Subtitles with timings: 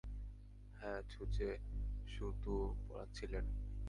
[0.73, 1.49] হাঁ, ছুঁচে
[2.07, 2.55] সুতো
[2.87, 3.45] পরাচ্ছিলেন।